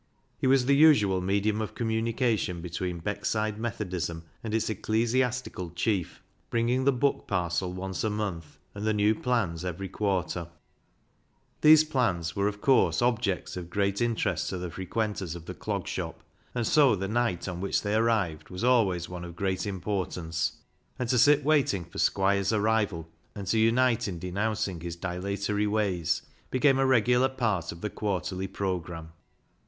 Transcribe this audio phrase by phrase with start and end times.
[0.39, 6.85] He was the usual medium of communication between Beckside Methodism and its ecclesiastical chief, bringing
[6.85, 10.47] the book parcel once a month, and the new plans every quarter.
[11.61, 15.87] These plans were of course objects of great interest to the frequenters of the Clog
[15.87, 16.23] Shop,
[16.55, 19.07] and so the night on which they 13 14 BECKSIDE LIGHTS arrived was al \va\'S
[19.09, 20.53] one of great importance;
[20.97, 26.23] and to sit waiting for Squire's arrival, and to unite in denouncing his dilatory ways,
[26.49, 29.09] became a regular part of the quarterly programme.